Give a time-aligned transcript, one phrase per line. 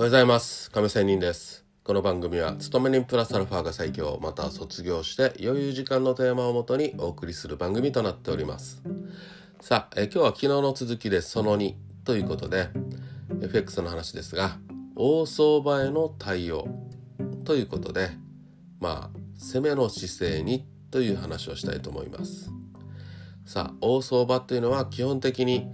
[0.00, 0.70] おはようございます。
[0.70, 1.66] 亀仙人です。
[1.84, 4.18] この番組は勤め人プラスアルファが最強。
[4.22, 8.82] または卒業して余裕時間のテーマをもとにお送りする番組となっております。
[9.60, 11.74] さあえ今日は昨日の続きでその2
[12.04, 12.70] ということで
[13.42, 14.56] FX の話ですが
[14.96, 16.66] 大相場への対応
[17.44, 18.08] ということで
[18.80, 22.50] まあ攻めの姿勢にという話をしたいと思います。
[23.44, 25.68] さあ大相場というのは基本的に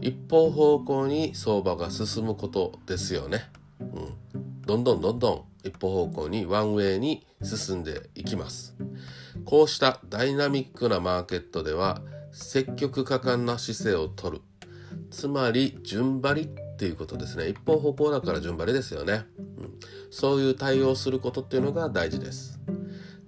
[0.00, 3.50] 一方方向に相場が進むことですよね。
[3.94, 8.74] うん、どんどんどんどん一方方向にワンウェイに進んでいきます。
[9.44, 14.40] こうしたダイナミックなマーケットでは積極果敢な姿勢をとる。
[15.10, 17.48] つまり順張りっていうことですね。
[17.48, 19.78] 一方方向だから順張りですよね、うん、
[20.10, 22.58] そういう対応することっていうのが大事です。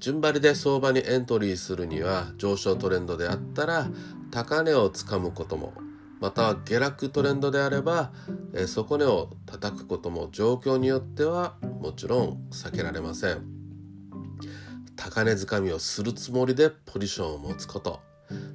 [0.00, 3.88] 順張りで相場にエントリーするには上昇トレンドであったら
[4.30, 5.72] 高値をつかむことも
[6.20, 8.12] または下落トレンドであれば、
[8.54, 13.42] え、底値を叩くことも状況によってはもちろん避けられません。
[14.96, 18.00] 高値掴みをするつもりでポジションを持つこと。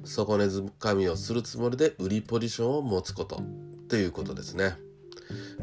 [0.04, 4.76] 底値掴みをするつもりで売りポジションを持つことっていうことですね。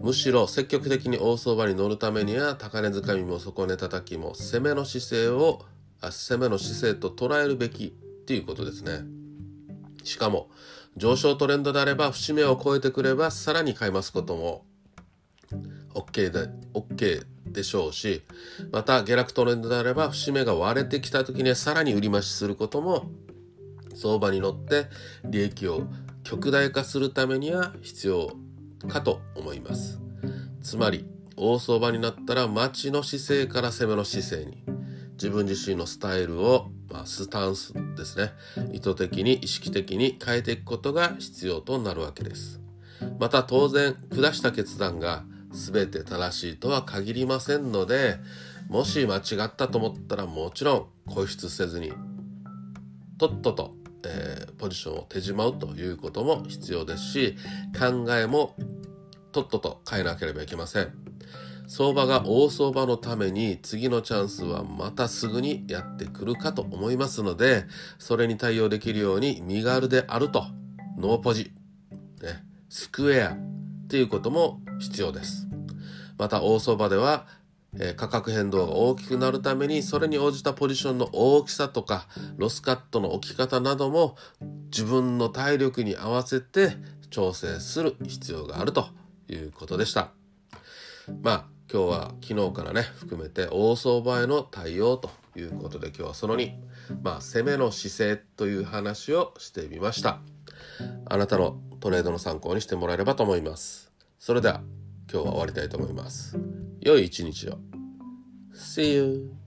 [0.02, 5.66] むしろ積極的に大相場に乗るためには高値掴みも底値叩きも攻めの姿勢を
[6.00, 7.90] あ攻めの姿勢と捉えるべきっ
[8.25, 9.17] ていうことですね。
[10.08, 10.50] しかも
[10.95, 14.66] 上昇トレンドであれば節目を超えてくればさらに買いますことも
[15.94, 18.23] OK で OK でしょうし
[18.72, 23.11] また下落トレンドであれば節目が割れてきた時にはさらに売り増しすることも
[23.95, 24.88] 相場に乗って
[25.25, 25.83] 利益を
[26.23, 28.31] 極大化するためには必要
[28.88, 30.00] かと思います。
[30.61, 34.77] つまり大相場になったら待ちの姿勢から攻めの姿勢に。
[35.18, 38.32] 自分自身のスタイルを、まあ、スタンスですね。
[38.72, 42.62] 意図的に意識的に変えていくことが必要となるわけです。
[43.20, 48.19] また当然下した決断が全て正しいとは限りませんので
[48.69, 51.94] もし間違ったと思ったらもちろん固執せずに
[53.18, 53.75] とっとと、
[54.06, 57.36] えー、ポジションを手じまうということも必要ですし
[57.78, 58.56] 考えも
[59.31, 60.94] とっとと変えなければいけません。
[61.67, 67.66] 相場が大相場のために次のチャンスはまたすぐにやってくるかと思いますので
[68.00, 70.45] それに対応できるように身軽であると
[70.97, 71.51] ノーポジ、
[72.22, 75.47] ね、スクエアっていうことも必要です。
[76.17, 77.28] また大相場では
[77.79, 82.07] え価格変動が大きくなるためにそれに応じたポジションの大きさとか
[82.38, 84.16] ロスカットの置き方なども
[84.72, 86.72] 自分の体力に合わせて
[87.09, 88.88] 調整する必要があると
[89.29, 90.11] いうことでした。
[91.22, 96.53] まあ今日は昨日からね含めて大相場への対応ということで今日はその2
[97.01, 100.19] まあ攻めの姿勢という話をしてみました。
[101.05, 103.91] あなたのトレードの参考にしてもらえればと思います。
[104.17, 104.61] それでは
[105.11, 106.38] 今日は終わりたいと思います。
[106.81, 107.59] 良い一日を。
[108.53, 109.47] See you!